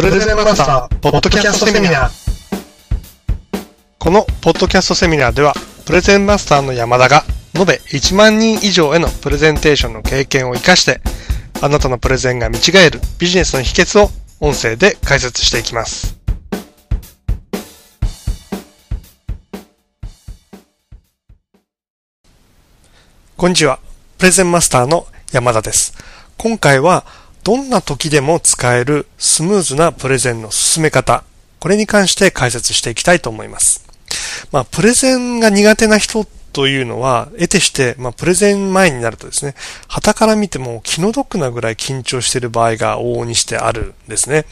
[0.00, 2.10] プレゼンマスター、ポッドキャストセミナー。
[3.98, 5.52] このポッドキャストセミナーでは、
[5.84, 7.22] プレゼンマスターの山田が、
[7.54, 11.02] 延べ1万人以上へのプレゼンテーションの経験を活かして、
[11.60, 14.08] あなたのプレゼンが見違えるビジネスの秘訣を
[14.40, 16.16] 音声で解説していきます。
[23.36, 23.80] こんにちは。
[24.16, 25.92] プレゼンマスターの山田です。
[26.38, 27.04] 今回は
[27.50, 31.24] どんな時でも使えるスムーズなプレゼンの進め方、
[31.58, 33.84] これに関して解説していきたいと思います。
[34.52, 39.56] まあ、プレゼンが苦手な人というのは、得てして、まあ、プレゼン前になるとですね、
[39.88, 44.46] 旗から見ても気の毒なぐらい緊張している場合が往々にしてあるんですね。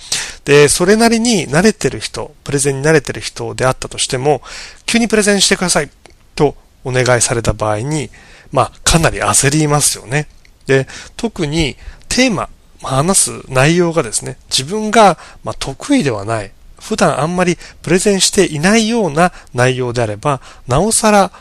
[0.45, 4.43] で、それなりに慣れてる人、プレゼンに慣れてる人であったとしても、
[4.87, 5.91] 急にプレゼンしてください
[6.35, 8.11] とお願いされた場合に、
[8.51, 10.27] まあ、かなり焦りますよね。
[10.67, 11.77] で、特に
[12.09, 12.49] テーマ、
[12.83, 15.19] 話す内容がですね、自分が、
[15.59, 21.33] 得意ではない、普段あんまりプレゼンしていないような内容であれば、なおさら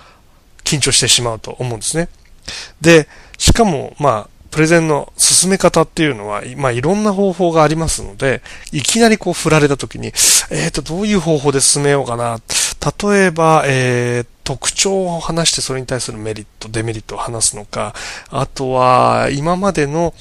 [0.64, 2.10] 緊張してしまうと思うんですね。
[2.82, 12.40] で、しかも、まあ、プレゼンの進め方っていうのは、まあ、いろんな方法がありますので、いきなりこう振られた時に、えっ、ー、と、どういう方法で進めようかな。
[13.10, 17.94] 例えば、えー、特徴を話してそれに対するメリット、デメリットを話すのか、
[18.30, 20.14] あとは、今までの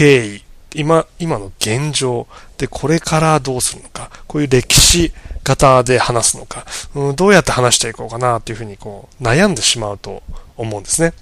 [0.00, 0.42] 経緯、
[0.74, 5.12] 今、今の現状でこれからどうするのか、こういう歴史
[5.44, 10.22] 型で話すのか、うん、どうやって話していこうかなっていうふうにこう悩んでしまうと
[10.56, 11.12] 思うんですね。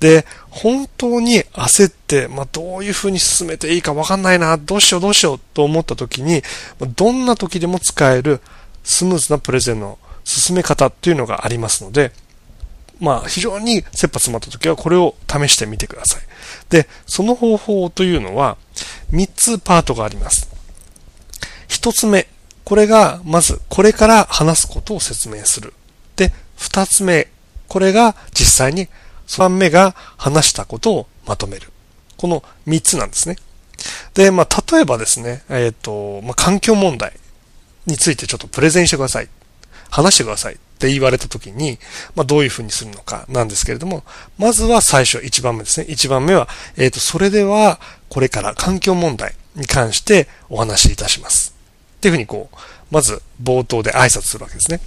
[0.00, 6.42] で、本当に焦って、まあ、どういうふうに進めていいかわかんないな、どうしようどうしようと思った時に、
[6.96, 8.40] どんな時でも使える
[8.82, 12.10] スムーズなプレゼンの進め方っていうのがありますので、
[12.98, 16.22] まあ、非常に切羽詰まった時はこれを試してみてください。
[16.70, 18.56] で、その方法というのは、
[19.12, 20.48] 3つパートがあります。
[21.68, 22.26] 1つ目、
[22.64, 25.74] これが、まず、これから話すことを説明する。
[26.16, 27.28] で、2つ目、
[27.68, 28.88] これが実際に、
[29.26, 31.72] 3目が話したことをまとめる。
[32.16, 33.36] この3つなんですね。
[34.14, 37.12] で、まあ、例えばですね、えっ、ー、と、まあ、環境問題
[37.86, 39.28] についてちょっとプレゼンしてください。
[39.90, 40.58] 話してください。
[40.76, 41.78] って言われた時に、
[42.14, 44.04] まあ、どういうふうにするのかなんですけれども、
[44.38, 45.86] まずは最初1番目ですね。
[45.88, 51.54] 1番目は、えっ、ー、と、それでは、これから環境問題に関してお話しいたします。
[51.96, 52.56] っていうふうにこう、
[52.90, 54.80] まず冒頭で挨拶するわけですね。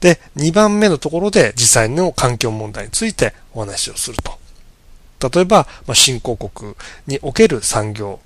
[0.00, 5.30] で、2番目のところで実際の環境問題についてお話をすると。
[5.30, 6.74] 例えば、まあ、新興国
[7.06, 8.18] における産業、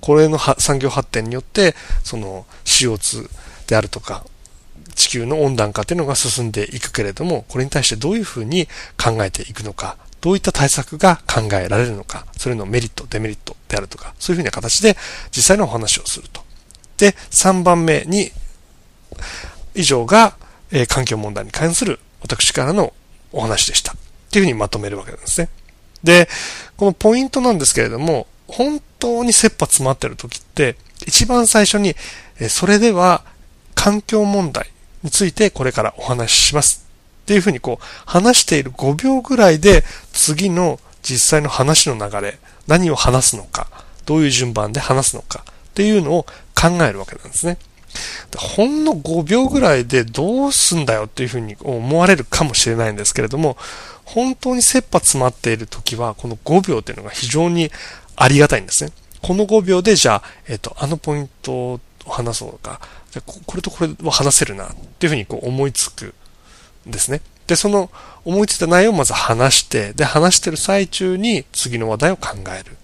[0.00, 3.28] これの産業発展によって、その CO2
[3.66, 4.24] であるとか、
[4.96, 8.66] 地球の温暖化というのが進んでいくけれども、これに対してどういうふうに
[9.02, 14.96] 考えていくのか、どういった対策が考えられるのか、それのメリット、デメリットであるとか、そういうふうな形で
[15.30, 16.42] 実際のお話をすると。
[16.96, 18.32] で、3番目に、
[19.74, 20.36] 以上が、
[20.72, 22.92] えー、環境問題に関する私からの
[23.32, 23.92] お話でした。
[23.92, 23.96] っ
[24.30, 25.48] ていうふうにまとめるわけなんですね。
[26.02, 26.28] で、
[26.76, 30.76] このポイントなんですけれども、本当に切羽詰まってる時って、
[31.06, 31.94] 一番最初に、
[32.40, 33.24] えそれでは
[33.74, 34.70] 環境問題
[35.06, 36.84] についてこれからお話しします。
[37.22, 43.68] っていうふうにこう話している5秒ぐらいで次の実際の話の流れ、何を話すのか、
[44.04, 47.58] どういう順番で話すのかっていうのを考えるわけなんですね。
[48.36, 53.56] ほんの5秒ぐらいでどうすんだよっていうふうに思われるかもしれないんですけれども、
[54.04, 57.70] 本当に切羽詰まっている時は、この5秒っていうのが非常に
[58.16, 58.90] ありがたいんですね。
[59.22, 62.80] この5秒で、じゃあ、えっ、と、あのポイントを話そうか、
[63.16, 66.14] じゃこれとこれは話せるなっていうふうにこう思いつく
[66.86, 67.22] んですね。
[67.46, 67.90] で、その
[68.24, 72.76] 思いついた内容をまず話して、で、話してる最中に次の話題を考える。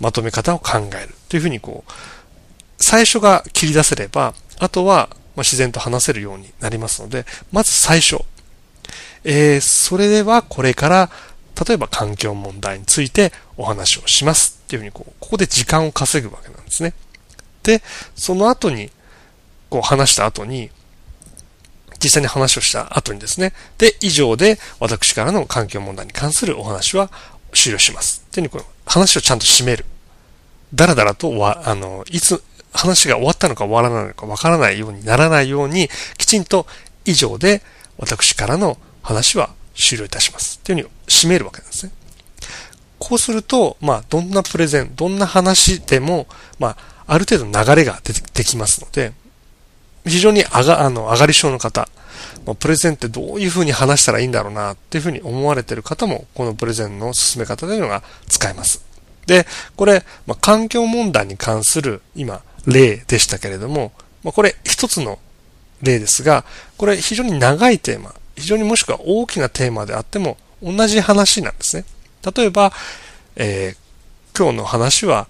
[0.00, 1.14] まとめ方を考える。
[1.28, 1.92] というふうにこう、
[2.78, 8.24] 最初が切り出せれば、あとはま自然と話せるようになりますので、まず最初。
[9.24, 11.10] えー、それではこれから、
[11.66, 16.94] 例えば環境問題についてお話をしますっていうふうにこう、ここで時間を稼ぐわけなんですね。
[17.62, 17.82] で、
[18.14, 18.90] その後に、
[19.74, 20.70] こう話した後に、
[22.00, 27.10] 実際に話をした後にですね、で、以上で私からの環境問題に関するお話は
[27.52, 28.22] 終了します。
[28.28, 29.84] っていうふうにこう話をちゃんと締める。
[30.72, 32.40] だらだらとわ、あの、いつ、
[32.72, 35.88] 話が終わったのか終わらないのかわからないようにならないように、
[36.18, 36.68] きちんと
[37.04, 37.60] 以上で
[37.98, 40.60] 私からの話は終了いたします。
[40.62, 41.90] っていうふうに締めるわけなんですね。
[43.00, 46.28] こうすると、まあ、どんなプレゼン、どんな話でも、
[46.60, 46.76] まあ、
[47.08, 49.12] ある程度流れが出てきますので、
[50.04, 51.88] 非常に上が、あの、上がり症の方、
[52.46, 58.84] ま、プレゼンってどういうふうに話したらいいんだろうなっていうふうに思われている方も、このプレゼンの進め方というのが使えます。
[59.26, 59.46] で、
[59.76, 63.92] これ、まあ、環境問題に関する今、例でしたけれども、
[64.22, 65.18] まあ、これ一つの
[65.82, 66.44] 例ですが、
[66.76, 71.84] これ非常に長いテーマ、非常にもしくは大きなテーマであっても同じ話なんですね。
[72.34, 72.72] 例えば、
[73.36, 75.28] えー、今日の話は、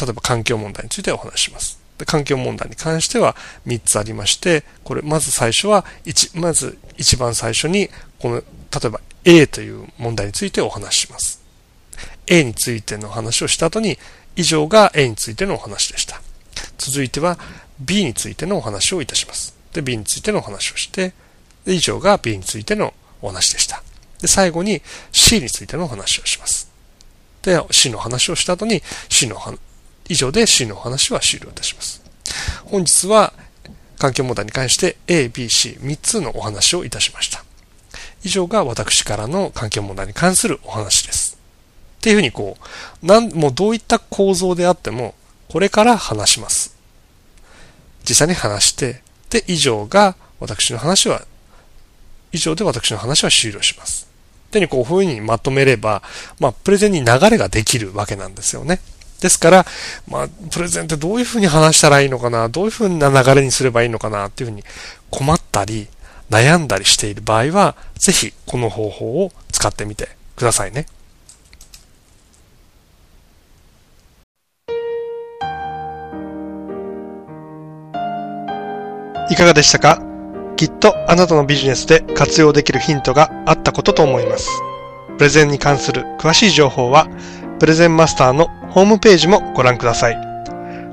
[0.00, 1.83] 例えば環境問題についてお話しします。
[2.06, 3.36] 環境問題に関しては
[3.66, 7.88] 3つありまして、これ、まず最初は、1、まず一番最初に、
[8.18, 8.44] この、例
[8.86, 11.40] えば A という問題についてお話しします。
[12.26, 13.98] A についての話をした後に、
[14.36, 16.20] 以上が A についてのお話でした。
[16.78, 17.38] 続いては
[17.78, 19.54] B についてのお話をいたします。
[19.72, 21.12] で、B についてのお話をして、
[21.64, 22.92] で、以上が B についての
[23.22, 23.82] お話でした。
[24.20, 24.82] で、最後に
[25.12, 26.70] C についてのお話をします。
[27.42, 29.36] で、C の話をした後に C の
[30.08, 32.02] 以上で C のお話は終了いたします。
[32.66, 33.32] 本日は
[33.98, 37.44] 環境問題に関して A、B、C、3つのお話をいたしました。
[38.22, 41.38] 以上が私からの環境問題に関するお話です。
[41.98, 42.56] っていうふうにこ
[43.02, 45.14] う、なん、もうどういった構造であっても、
[45.48, 46.76] これから話します。
[48.06, 51.22] 実際に話して、で、以上が私の話は、
[52.32, 54.08] 以上で私の話は終了します。
[54.48, 56.02] ってにこう、こういうふうにまとめれば、
[56.38, 58.80] まあ、プレゼンに流れができるわけなんですよね。
[59.20, 59.66] ですから、
[60.06, 64.62] まあ、プレゼンってどういうふうに話したらいいのかな、どういうふうな流れにすればいいのかな、っていうふうに
[65.10, 65.88] 困ったり、
[66.30, 70.86] 悩んだりしている場合は、ぜひこの方法を使ってみてくださいね。
[79.30, 80.02] いかがでしたか？
[80.56, 84.50] きっとあなたのビジネスで活用できるヒントがあったことと思います。
[85.16, 87.08] プレゼンに関する詳しい情報は、
[87.58, 90.16] プレゼンマスターのホームページもご覧ください。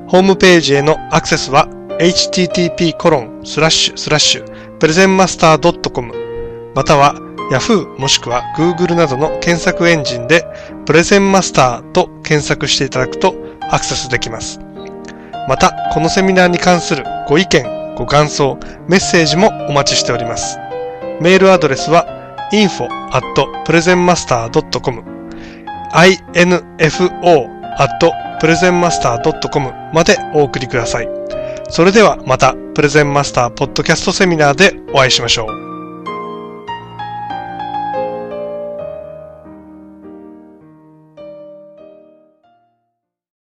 [0.06, 1.66] ホームページへのアクセスは
[1.98, 6.12] http コロンスラッシュスラッシュプレゼンマスター .com
[6.76, 7.14] または
[7.50, 10.46] Yahoo もしくは Google などの検索エンジンで
[10.86, 14.60] プレゼンマスターと検索していただくとアクセスできます。
[15.48, 20.56] また、このセミナーに関するご意見、ご感想、メッセージもお待ちしております。
[21.20, 22.06] メールアドレスは
[22.52, 23.24] info at
[23.66, 25.02] presentmaster.com
[25.92, 27.61] info
[28.40, 31.08] presentmaster.com までお送りください。
[31.68, 35.61] それではまたプレゼンマスターポッドキャストセミナーでお会いしましょう。